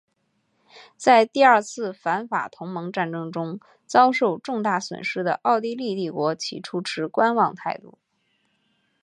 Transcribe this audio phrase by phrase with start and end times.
[0.97, 7.99] 在第二次反法同盟战争中遭受重大损失的奥地利帝国起初持观望态度。